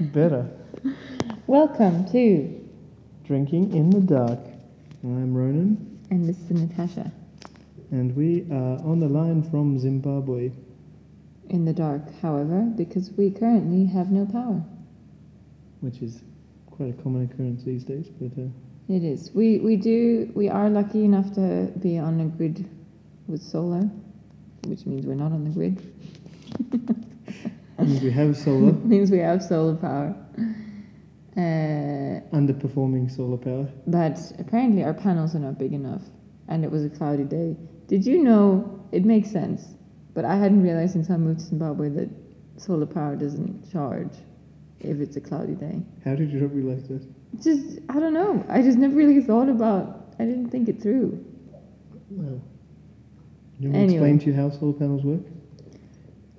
[0.00, 0.48] Better.
[1.46, 2.60] Welcome to,
[3.24, 4.40] Drinking in the Dark.
[5.02, 7.10] I'm Ronan, and this is Natasha.
[7.90, 10.50] and we are on the line from Zimbabwe.
[11.48, 14.62] In the dark, however, because we currently have no power.
[15.80, 16.22] which is
[16.70, 18.08] quite a common occurrence these days.
[18.20, 18.48] But uh,
[18.88, 19.30] It is.
[19.34, 22.68] We we do we are lucky enough to be on a grid
[23.28, 23.88] with solar,
[24.66, 25.80] which means we're not on the grid.
[27.78, 30.14] Means we have solar, means we have solar power.
[31.36, 33.68] Uh, underperforming solar power.
[33.86, 36.00] but apparently our panels are not big enough,
[36.48, 37.54] and it was a cloudy day.
[37.88, 38.72] Did you know?
[38.92, 39.74] It makes sense,
[40.14, 42.08] but I hadn't realized until I moved to Zimbabwe that
[42.56, 44.12] solar power doesn't charge
[44.80, 45.82] if it's a cloudy day.
[46.04, 47.02] How did you not realize that?
[47.42, 48.42] Just I don't know.
[48.48, 50.14] I just never really thought about.
[50.18, 51.22] I didn't think it through.
[52.08, 52.40] Well,
[53.60, 53.94] you want to Anyway.
[53.96, 55.20] explain to you how solar panels work?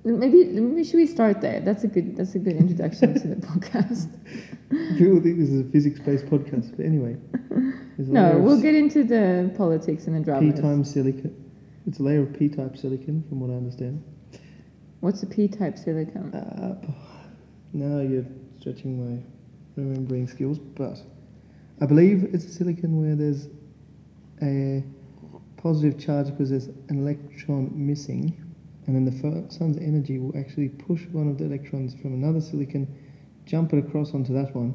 [0.08, 1.60] Maybe maybe should we start there?
[1.60, 4.08] That's a good that's a good introduction to the podcast.
[4.98, 7.16] People think this is a physics-based podcast, but anyway.
[7.96, 10.52] there's a layer No, we'll get into the politics and the drama.
[10.52, 11.50] P-type silicon.
[11.86, 14.02] It's a layer of P-type silicon, from what I understand.
[15.00, 16.34] What's a P-type silicon?
[16.34, 16.92] Uh,
[17.72, 18.26] now you're
[18.60, 19.22] stretching my
[19.76, 20.98] remembering skills, but
[21.80, 23.48] I believe it's a silicon where there's
[24.42, 24.84] a
[25.56, 28.36] positive charge because there's an electron missing,
[28.88, 32.88] and then the sun's energy will actually push one of the electrons from another silicon,
[33.44, 34.72] jump it across onto that one,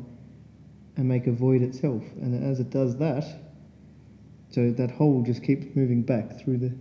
[0.97, 2.03] and make a void itself.
[2.21, 3.25] And as it does that,
[4.51, 6.71] so that hole just keeps moving back through the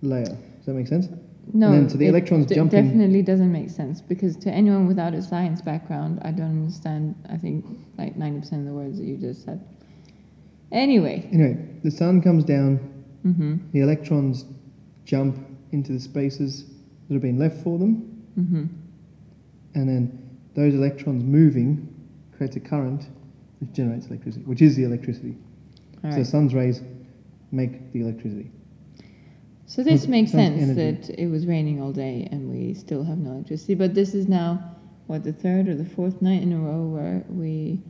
[0.00, 0.24] layer.
[0.26, 1.08] Does that make sense?
[1.52, 4.50] No, And then so the it electrons d- jumping- definitely doesn't make sense because to
[4.50, 7.16] anyone without a science background, I don't understand.
[7.28, 7.64] I think
[7.98, 9.60] like ninety percent of the words that you just said.
[10.72, 12.78] Anyway, Anyway, the sun comes down,
[13.24, 14.44] mm-hmm, The electrons
[15.04, 15.36] jump
[15.72, 16.64] into the spaces
[17.08, 18.64] that have been left for them, mm-hmm.
[19.74, 21.92] and then those electrons moving
[22.36, 23.04] creates a current
[23.60, 25.36] which generates electricity, which is the electricity.
[25.96, 26.18] All so right.
[26.18, 26.82] the sun's rays
[27.52, 28.50] make the electricity.
[29.66, 31.08] So this Sun- makes sense energy.
[31.08, 33.74] that it was raining all day and we still have no electricity.
[33.74, 37.24] But this is now what the third or the fourth night in a row where
[37.28, 37.80] we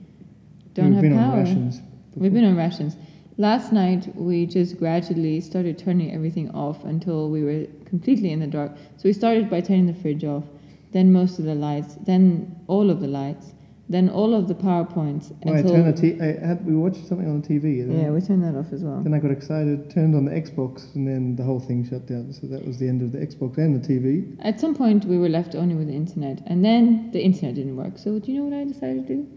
[0.75, 1.33] don't We've have been power.
[1.33, 1.81] on rations.
[2.15, 2.97] We've been on rations.
[3.39, 8.47] Last night we just gradually started turning everything off until we were completely in the
[8.47, 8.73] dark.
[8.97, 10.45] So we started by turning the fridge off,
[10.93, 13.53] then most of the lights, then all of the lights,
[13.91, 16.75] then all of the power points Well, I until turned the t- I had, we
[16.75, 19.01] watched something on the TV, and yeah, then, we turned that off as well.
[19.03, 22.33] then I got excited, turned on the Xbox, and then the whole thing shut down.
[22.33, 24.35] So that was the end of the Xbox and the TV.
[24.41, 27.77] At some point, we were left only with the internet, and then the internet didn't
[27.77, 27.99] work.
[27.99, 29.29] So, do you know what I decided to do?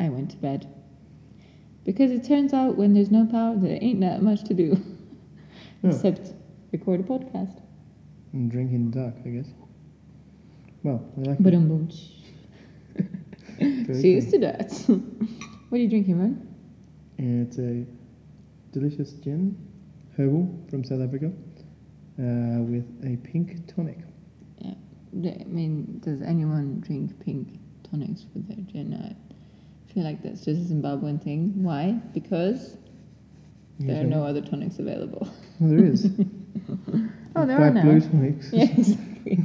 [0.00, 0.66] I went to bed.
[1.88, 4.76] Because it turns out when there's no power, there ain't that much to do
[5.82, 5.88] Oh.
[5.88, 6.34] except
[6.70, 7.62] record a podcast.
[8.34, 9.46] And drink in the dark, I guess.
[10.82, 11.42] Well, I like it.
[11.42, 11.88] boom.
[14.02, 14.70] Cheers to that.
[15.70, 16.46] what are you drinking, man?
[17.16, 17.86] It's a
[18.72, 19.56] delicious gin,
[20.18, 21.28] herbal from South Africa,
[22.18, 24.00] uh, with a pink tonic.
[24.58, 24.74] Yeah.
[25.40, 27.58] I mean, does anyone drink pink
[27.90, 28.92] tonics with their gin?
[28.92, 29.16] I
[29.94, 31.62] feel like that's just a Zimbabwean thing.
[31.62, 31.92] Why?
[32.14, 32.76] Because
[33.80, 35.28] there are no other tonics available.
[35.62, 36.10] Oh, there is.
[37.36, 37.82] Oh, oh, there are Black now.
[37.82, 38.48] blue tonics.
[38.52, 39.44] Yeah, exactly.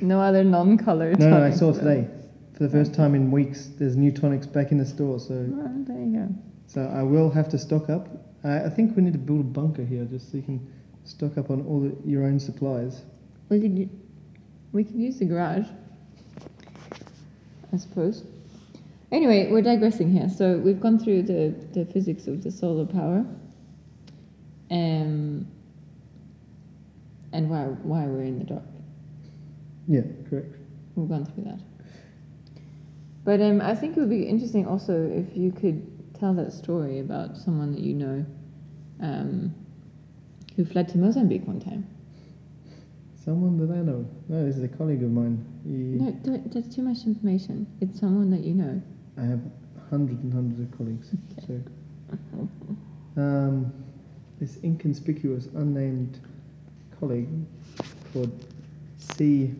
[0.00, 1.18] no other non-colored.
[1.18, 1.94] No, no, I tonics saw available.
[2.04, 2.10] today.
[2.54, 5.20] For the first time in weeks, there's new tonics back in the store.
[5.20, 6.28] So, Well, there you go.
[6.66, 8.08] so I will have to stock up.
[8.42, 10.72] I, I think we need to build a bunker here just so you can
[11.04, 13.02] stock up on all the, your own supplies.
[13.50, 13.90] We could, u-
[14.72, 15.66] we could use the garage,
[17.72, 18.24] I suppose.
[19.16, 20.28] Anyway, we're digressing here.
[20.28, 23.24] So we've gone through the, the physics of the solar power,
[24.70, 25.48] um,
[27.32, 28.62] and why why we're in the dark.
[29.88, 30.54] Yeah, correct.
[30.96, 31.60] We've gone through that.
[33.24, 36.98] But um, I think it would be interesting also if you could tell that story
[36.98, 38.26] about someone that you know
[39.00, 39.54] um,
[40.56, 41.86] who fled to Mozambique one time.
[43.24, 44.06] Someone that I know.
[44.28, 45.42] No, this is a colleague of mine.
[45.64, 45.70] He,
[46.04, 47.66] No, don't, that's too much information.
[47.80, 48.82] It's someone that you know.
[49.18, 49.40] I have
[49.90, 51.10] hundreds and hundreds of colleagues.
[51.46, 51.60] So,
[53.16, 53.72] um,
[54.40, 56.20] this inconspicuous, unnamed
[57.00, 57.28] colleague
[58.12, 58.44] called
[58.98, 59.54] C.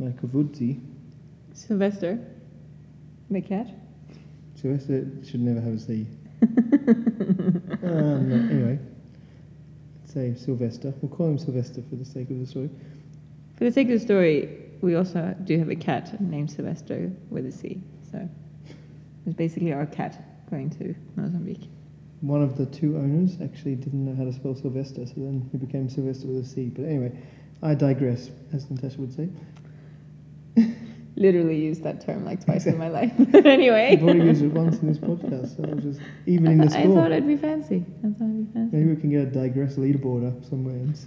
[0.00, 0.80] Makovudzi.
[1.52, 2.18] Sylvester,
[3.30, 3.68] the cat.
[4.54, 6.06] Sylvester should never have a C.
[7.82, 8.78] um, anyway,
[10.00, 10.92] let's say Sylvester.
[11.00, 12.70] We'll call him Sylvester for the sake of the story.
[13.56, 14.48] For the sake of the story,
[14.80, 17.82] we also do have a cat named Sylvester with a C.
[18.10, 18.28] So
[19.30, 21.68] it's basically our cat going to Mozambique.
[22.20, 25.58] One of the two owners actually didn't know how to spell Sylvester, so then he
[25.58, 26.68] became Sylvester with a C.
[26.68, 27.16] But anyway,
[27.62, 29.28] I digress, as Natasha would say.
[31.16, 33.12] literally used that term like twice in my life.
[33.30, 33.92] But anyway.
[33.92, 36.82] You've already used it once in this podcast, so I was just evening the score.
[36.82, 37.84] I thought it'd be fancy.
[37.98, 38.76] I thought it'd be fancy.
[38.76, 40.98] Maybe we can get a digress leaderboard up somewhere and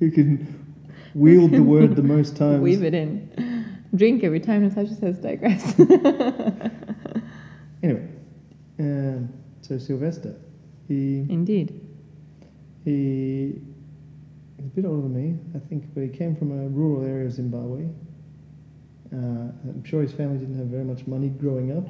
[0.00, 0.74] who can
[1.14, 2.60] wield the word the most times.
[2.60, 3.64] Weave it in.
[3.94, 5.74] Drink every time Natasha says digress.
[7.82, 8.08] Anyway,
[8.80, 9.28] um,
[9.60, 10.34] so Sylvester,
[10.88, 11.80] he Indeed.
[12.84, 13.60] he
[14.56, 17.26] he's a bit older than me, I think, but he came from a rural area
[17.26, 17.86] of Zimbabwe.
[19.12, 21.86] Uh, I'm sure his family didn't have very much money growing up,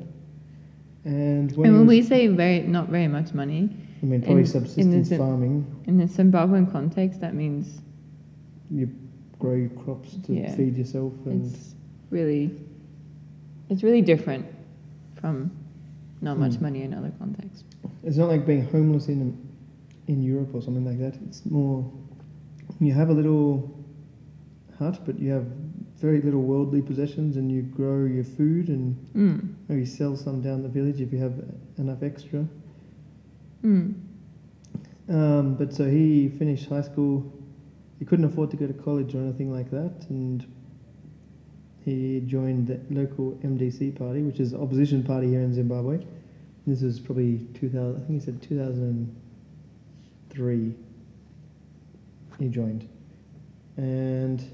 [1.04, 3.70] and when, and when was- we say very, not very much money,
[4.02, 7.80] I mean, probably in- in the subsistence farming, in the Zimbabwean context, that means
[8.70, 8.88] you
[9.38, 10.54] grow your crops to Yeah.
[10.54, 11.74] feed yourself, and it's
[12.10, 12.50] really,
[13.70, 14.44] it's really different
[15.14, 15.50] from
[16.20, 16.62] not much Hmm.
[16.64, 17.64] money in other contexts.
[18.02, 19.36] It's not like being homeless in
[20.06, 21.18] in Europe or something like that.
[21.26, 21.84] It's more
[22.80, 23.70] you have a little
[24.78, 25.46] hut, but you have
[26.00, 29.40] very little worldly possessions, and you grow your food and Mm.
[29.68, 31.34] maybe sell some down the village if you have
[31.76, 32.46] enough extra.
[33.64, 33.94] Mm.
[35.08, 37.32] Um, but so he finished high school.
[37.98, 40.44] He couldn't afford to go to college or anything like that, and
[41.88, 46.04] he joined the local MDC party, which is the opposition party here in Zimbabwe.
[46.66, 47.96] This was probably 2000.
[47.96, 50.74] I think he said 2003.
[52.38, 52.86] He joined,
[53.76, 54.44] and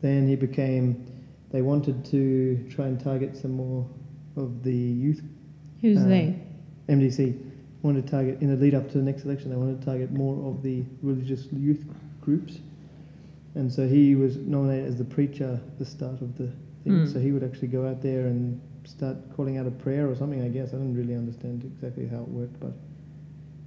[0.00, 1.04] then he became.
[1.50, 3.86] They wanted to try and target some more
[4.36, 5.20] of the youth
[5.82, 6.34] Who's Uh, they?
[6.88, 7.34] MDC
[7.82, 9.50] wanted to target in the lead up to the next election.
[9.50, 11.84] They wanted to target more of the religious youth
[12.20, 12.60] groups,
[13.56, 16.48] and so he was nominated as the preacher at the start of the
[16.84, 17.04] thing.
[17.04, 17.12] Hmm.
[17.12, 20.42] So he would actually go out there and start calling out a prayer or something.
[20.42, 22.72] I guess I didn't really understand exactly how it worked, but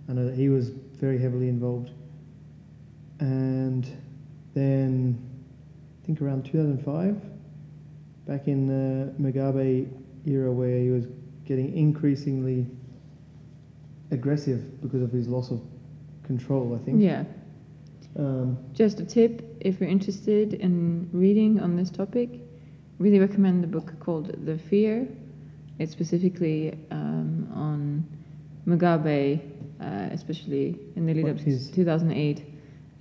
[0.10, 1.92] I know that he was very heavily involved.
[3.20, 3.86] And
[4.54, 5.18] then
[6.02, 7.22] I think around 2005,
[8.26, 9.90] back in the Mugabe
[10.26, 11.06] era, where he was
[11.46, 12.66] getting increasingly
[14.12, 15.62] aggressive because of his loss of
[16.24, 17.02] control, I think.
[17.02, 17.24] Yeah.
[18.18, 22.45] Um, Just a tip if you're interested in reading on this topic,
[23.00, 25.08] really recommend the book called The Fear.
[25.80, 28.06] It's specifically um, on
[28.66, 29.42] Mugabe,
[29.82, 32.46] uh, especially in the lead up to 2008,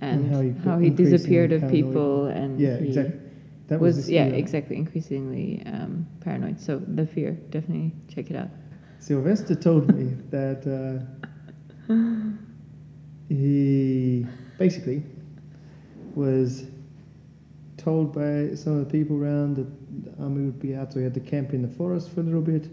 [0.01, 3.19] and, and how he how he disappeared of people, and yeah, exactly.
[3.67, 6.59] That was, was, yeah exactly increasingly um, paranoid.
[6.59, 8.49] So The Fear, definitely check it out.
[8.99, 11.93] Sylvester told me that uh,
[13.29, 14.27] he
[14.57, 15.03] basically
[16.13, 16.65] was
[17.77, 19.67] told by some of the people around that
[20.03, 22.23] the army would be out, so he had to camp in the forest for a
[22.23, 22.69] little bit.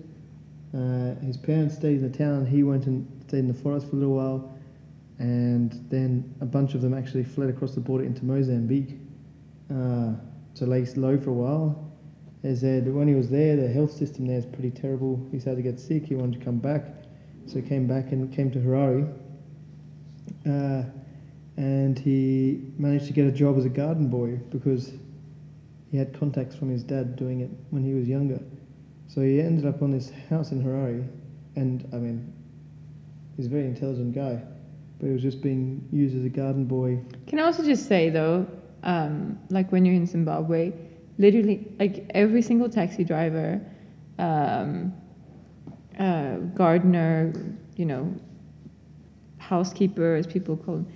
[0.74, 2.46] Uh, his parents stayed in the town.
[2.46, 4.54] He went and stayed in the forest for a little while,
[5.18, 8.98] and then a bunch of them actually fled across the border into Mozambique
[9.70, 10.12] uh,
[10.54, 11.92] to lay low for a while.
[12.42, 15.24] They said when he was there, the health system there is pretty terrible.
[15.30, 16.06] He started to get sick.
[16.06, 16.86] He wanted to come back,
[17.46, 19.12] so he came back and came to Harare.
[20.44, 20.82] Uh,
[21.56, 24.92] and he managed to get a job as a garden boy because
[25.92, 28.40] he had contacts from his dad doing it when he was younger.
[29.08, 31.06] So he ended up on this house in Harare,
[31.54, 32.32] and I mean,
[33.36, 34.42] he's a very intelligent guy,
[34.98, 36.98] but he was just being used as a garden boy.
[37.26, 38.46] Can I also just say though,
[38.84, 40.72] um, like when you're in Zimbabwe,
[41.18, 43.60] literally like every single taxi driver,
[44.18, 44.94] um,
[45.98, 47.34] uh, gardener,
[47.76, 48.14] you know,
[49.36, 50.92] housekeeper, as people call them,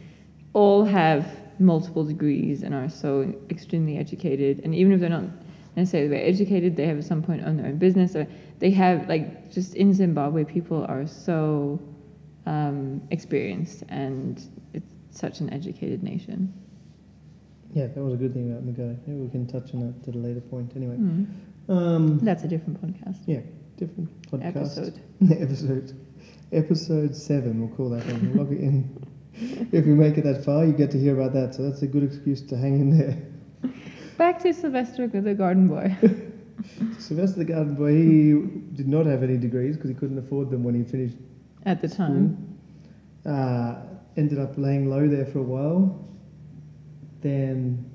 [0.55, 4.61] all have multiple degrees and are so extremely educated.
[4.65, 5.25] And even if they're not
[5.77, 8.15] necessarily very educated, they have at some point owned their own business.
[8.17, 8.27] Or
[8.59, 11.81] they have like just in Zimbabwe, people are so
[12.47, 16.53] um, experienced, and it's such an educated nation.
[17.75, 18.97] Yeah, that was a good thing about Mugabe.
[19.07, 20.73] Maybe we can touch on that at a later point.
[20.77, 21.27] Anyway, Mm.
[21.69, 23.19] um, That's a different podcast.
[23.27, 23.41] yeah,
[23.77, 25.01] different podcast Episode.
[25.43, 25.93] episode
[26.53, 27.61] episode seven.
[27.61, 28.33] We'll call that one.
[28.35, 29.06] We'll log it in.
[29.39, 31.55] If we make it that far, you get to hear about that.
[31.55, 33.73] So that's a good excuse to hang in there.
[34.17, 35.95] Back to Sylvester the Garden Boy.
[36.99, 38.33] Sylvester the Garden Boy, he
[38.75, 41.17] did not have any degrees because he couldn't afford them when he finished
[41.67, 42.59] At the time.
[43.27, 43.77] Uh,
[44.17, 46.09] ended up laying low there for a while.
[47.21, 47.91] Then,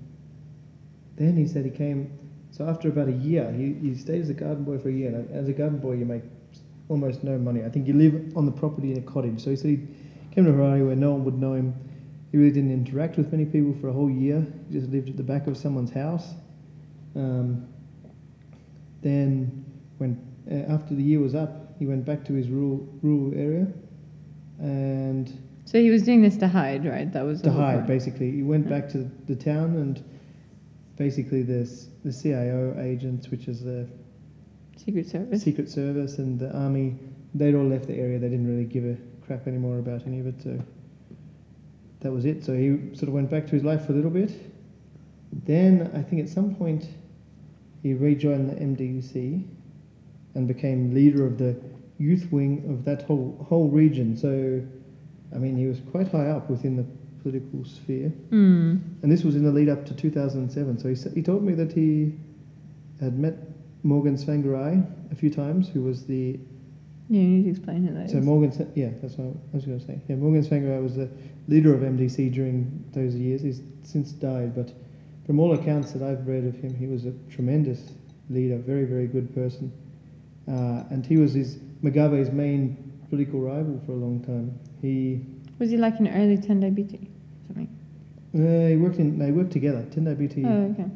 [1.15, 2.19] then he said he came.
[2.51, 5.09] So after about a year, he, he stayed as a garden boy for a year.
[5.09, 6.23] And as a garden boy, you make
[6.89, 7.63] almost no money.
[7.63, 9.41] I think you live on the property in a cottage.
[9.41, 9.87] So he said he
[10.31, 11.73] came to Harare where no one would know him.
[12.31, 14.45] He really didn't interact with many people for a whole year.
[14.69, 16.33] He just lived at the back of someone's house.
[17.15, 17.67] Um,
[19.01, 19.65] then,
[19.97, 20.17] when
[20.49, 23.67] uh, after the year was up, he went back to his rural rural area,
[24.59, 25.31] and
[25.65, 27.11] So he was doing this to hide, right?
[27.11, 27.87] That was to hide point.
[27.87, 28.31] basically.
[28.31, 28.79] He went Yeah.
[28.79, 30.01] back to the town and
[30.97, 33.87] basically this the CIO agents, which is the
[34.77, 35.41] Secret Service.
[35.43, 36.95] Secret Service and the army.
[37.33, 38.19] They'd all left the area.
[38.19, 38.97] They didn't really give a
[39.31, 40.41] crap anymore about any of it.
[40.43, 40.59] So
[42.01, 42.43] that was it.
[42.43, 44.31] So he sort of went back to his life for a little bit.
[45.31, 46.85] Then I think at some point
[47.81, 49.47] he rejoined the MDC
[50.35, 51.55] and became leader of the
[51.97, 54.17] youth wing of that whole whole region.
[54.17, 54.61] So
[55.33, 56.85] I mean he was quite high up within the
[57.23, 58.11] political sphere.
[58.31, 58.81] Mm.
[59.01, 60.79] And this was in the lead up to 2007.
[60.79, 62.17] So he, he told me that he
[62.99, 63.35] had met
[63.83, 66.37] Morgan Tsvangirai a few times, who was the
[67.11, 68.11] Yeah, you need to explain who that is.
[68.13, 69.99] so Morgan, yeah, that's what I was going to say.
[70.07, 71.09] Yeah, Morgan Tsvangirai was the
[71.49, 73.41] leader of MDC during those years.
[73.41, 74.71] He's since died, but
[75.25, 77.81] from all accounts that I've read of him, he was a tremendous
[78.29, 79.73] leader, very, very good person,
[80.47, 82.77] uh, and he was his Mugabe's main
[83.09, 84.57] political rival for a long time.
[84.81, 85.25] He
[85.59, 87.09] Was he like an early Tendai Biti?
[87.47, 87.67] Something.
[88.35, 89.85] uh, he worked in they worked together.
[89.91, 90.89] Tendai Biti Oh, okay.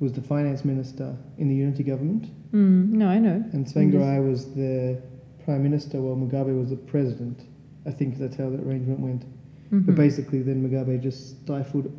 [0.00, 2.90] was the finance minister in the unity government, Mm.
[2.90, 3.42] No, I know.
[3.54, 5.00] and Tsvangirai was the
[5.46, 7.44] prime minister while Mugabe was the president.
[7.86, 9.24] I think that's how that arrangement went.
[9.72, 9.86] Mhm.
[9.86, 11.90] But basically, then Mugabe just stifled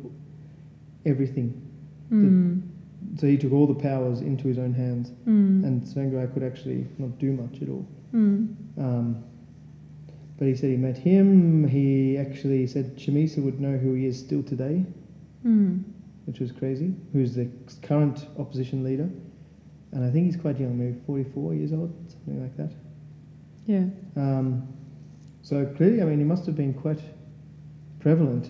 [1.04, 1.54] everything.
[2.12, 2.60] Mm.
[3.16, 5.64] So he took all the powers into his own hands, Mm.
[5.64, 7.86] and Tsvangirai could actually not do much at all.
[8.12, 8.48] Mm.
[8.76, 9.16] Um,
[10.38, 11.66] but he said he met him.
[11.66, 14.84] He actually said Chamisa would know who he is still today,
[15.44, 15.80] Mm.
[16.26, 16.94] which was crazy.
[17.12, 17.48] Who's the
[17.82, 19.08] current opposition leader?
[19.92, 22.72] And I think he's quite young, maybe 44 years old, something like that.
[23.68, 23.84] Yeah.
[24.16, 24.66] Um,
[25.42, 27.00] so clearly, I mean, he must have been quite
[28.00, 28.48] prevalent.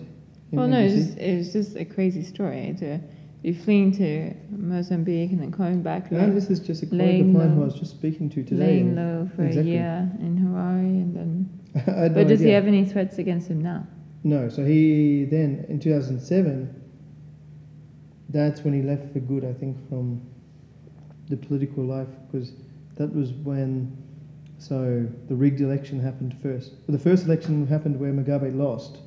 [0.51, 1.05] Well, no, it's NBC.
[1.05, 2.99] just, it's just a crazy story to
[3.43, 7.21] be fleeing to Mozambique and then coming back, No, like, this is just a colleague
[7.21, 8.65] of mine who I was just speaking to today.
[8.65, 9.71] laying low for Exactly.
[9.71, 11.49] a year in Hawaii, and then.
[11.85, 13.85] But no does he have any threats against him now?
[14.23, 16.75] No, so he then in 2007,
[18.29, 20.21] that's when he left for good, I think, from
[21.29, 22.53] the political life, because
[22.95, 23.95] that was when,
[24.59, 26.73] so the rigged election happened first.
[26.87, 28.97] The first election happened where Mugabe lost,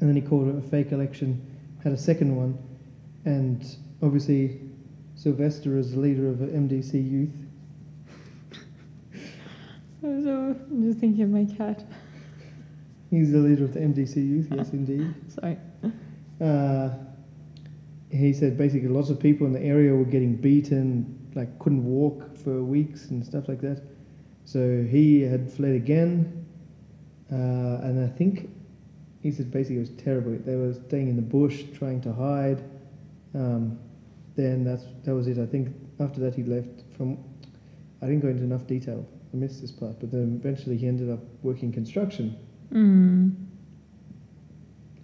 [0.00, 1.40] and then he called it a fake election,
[1.82, 2.58] had a second one,
[3.24, 3.64] and
[4.02, 4.60] obviously
[5.14, 7.32] Sylvester is the leader of the MDC Youth.
[10.02, 11.84] So I'm just thinking of my cat.
[13.10, 15.14] He's the leader of the MDC Youth, yes, indeed.
[15.28, 15.58] Sorry.
[16.40, 16.90] Uh,
[18.10, 22.36] he said basically lots of people in the area were getting beaten, like couldn't walk
[22.38, 23.82] for weeks and stuff like that.
[24.52, 26.44] So he had fled again,
[27.30, 28.50] uh, and I think
[29.22, 30.36] he said basically it was terrible.
[30.44, 32.60] They were staying in the bush, trying to hide.
[33.32, 33.78] Um,
[34.34, 35.38] then that's that was it.
[35.38, 35.68] I think
[36.00, 36.82] after that he left.
[36.96, 37.16] From
[38.02, 39.06] I didn't go into enough detail.
[39.32, 42.36] I missed this part, but then eventually he ended up working construction.
[42.72, 43.36] Mm.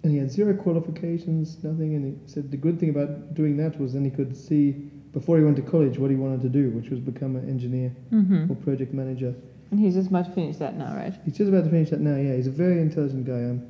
[0.03, 1.95] And he had zero qualifications, nothing.
[1.95, 5.37] And he said the good thing about doing that was then he could see before
[5.39, 8.45] he went to college what he wanted to do, which was become an engineer hmm
[8.51, 9.33] or project manager.
[9.71, 11.13] And he's just about to finish that now, right?
[11.25, 12.15] He's just about to finish that now.
[12.15, 13.41] Yeah, he's a very intelligent guy.
[13.51, 13.63] Um,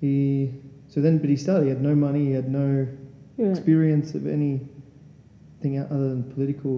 [0.00, 0.54] he
[0.88, 1.64] so then, but he started.
[1.64, 2.26] He had no money.
[2.26, 2.86] He had no
[3.36, 3.50] Yeah.
[3.50, 6.74] experience of anything other than political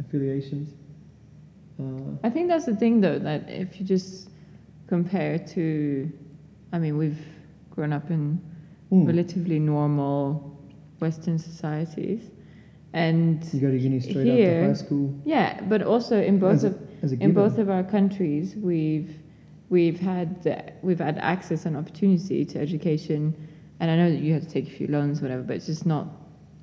[0.00, 0.68] affiliations.
[1.80, 1.84] Uh,
[2.24, 4.28] I think that's the thing, though, that if you just
[4.88, 5.64] compare to,
[6.72, 7.24] I mean, we've
[7.70, 8.22] grown up in
[8.90, 10.20] mm, relatively normal
[11.00, 12.22] Western societies,
[12.94, 15.14] and you go to uni straight here- after high school.
[15.24, 19.10] yeah, but also in both a- of As a in both of our countries, we've
[19.70, 20.28] we've had
[20.82, 23.34] we've had access and opportunity to education,
[23.80, 25.86] and I know that you had to take a few loans, whatever, but it's just
[25.86, 26.06] not.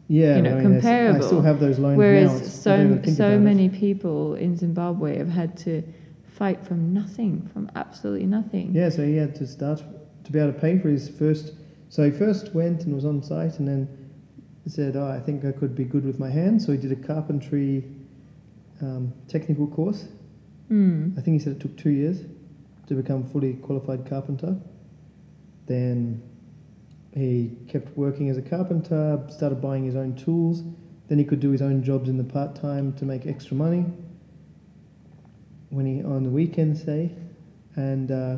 [0.07, 1.27] yeah, you know, I, mean, s- I comparable.
[1.27, 2.03] still have those loans now.
[2.03, 3.43] Whereas It's- I don't even so so about it.
[3.51, 5.83] many people in Zimbabwe have had to
[6.23, 8.71] fight from nothing, from absolutely nothing.
[8.73, 9.83] Yeah, so he had to start
[10.23, 11.53] to be able to pay for his first.
[11.89, 13.87] So he first went and was on site, and then
[14.69, 16.95] said, "Oh, I think I could be good with my hands." So he did a
[16.95, 17.83] carpentry
[18.81, 20.07] um, technical course.
[20.71, 21.17] Mm.
[21.17, 22.21] I think he said it took two years
[22.87, 24.55] to become fully qualified carpenter.
[25.67, 26.21] Then
[27.13, 30.63] he kept working as a carpenter, started buying his own tools.
[31.07, 33.85] Then he could do his own jobs in the part time to make extra money.
[35.69, 37.11] When he on the weekend, say,
[37.75, 38.37] and uh,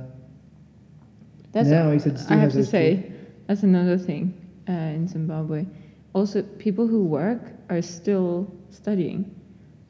[1.52, 3.12] That's now he said still I have to say,
[3.48, 4.34] that's another thing
[4.68, 5.66] uh, in Zimbabwe.
[6.14, 9.34] Also, people who work are still studying.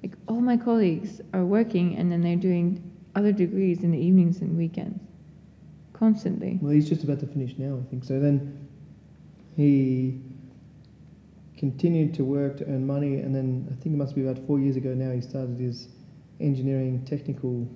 [0.04, 2.82] Like all my colleagues are working, and then they're doing
[3.16, 5.04] other degrees in the evenings and weekends,
[5.94, 6.60] constantly.
[6.62, 8.04] Well, he's just about to finish now, I think.
[8.04, 8.68] So then
[9.56, 10.20] he
[11.58, 14.60] continued to work to earn money, and then I think it must be about four
[14.60, 15.90] years ago now he started his
[16.40, 17.68] engineering technical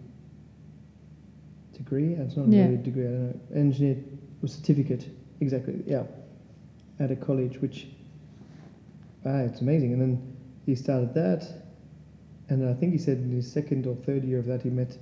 [1.74, 2.16] degree.
[2.16, 2.64] Uh, it's not Yeah.
[2.64, 3.58] really a degree, I don't know.
[3.60, 3.98] Engineer
[4.42, 5.08] or certificate,
[5.42, 6.04] exactly, yeah,
[7.00, 7.88] at a college, which,
[9.26, 9.94] ah, it's amazing.
[9.94, 11.48] And then he started that.
[12.50, 14.98] and I think he said in his second or third year of that he met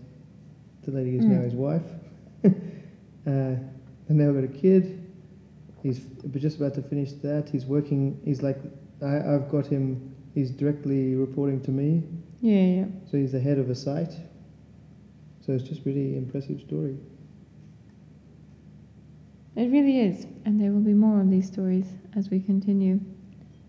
[0.84, 1.44] the lady who's now Mm.
[1.44, 1.84] his wife.
[2.46, 2.50] uh,
[4.08, 5.00] and now got a kid.
[5.82, 7.50] He's just about to finish that.
[7.50, 8.20] He's working.
[8.24, 8.58] He's like,
[9.02, 10.14] I, I've got him.
[10.34, 12.04] He's directly reporting to me,
[12.42, 12.86] Yeah, yeah.
[13.10, 14.14] so he's the head of a site.
[15.46, 16.98] So it's just really impressive story.
[19.56, 20.26] It really is.
[20.46, 23.00] And there will be more of these stories as we continue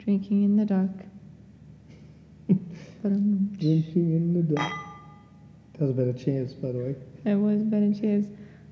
[0.04, 0.90] drinking in the dark.
[3.04, 4.72] um, Drinking in the dark.
[5.74, 6.96] That was a better chance, by the way.
[7.24, 7.92] it was better.
[7.92, 8.26] Cheers.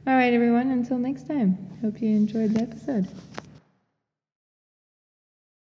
[0.06, 0.70] All right, everyone.
[0.70, 1.58] Until next time.
[1.82, 3.08] Hope you enjoyed the episode.